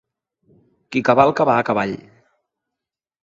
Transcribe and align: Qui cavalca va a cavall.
Qui 0.95 1.03
cavalca 1.09 1.45
va 1.49 1.57
a 1.63 1.65
cavall. 1.69 1.95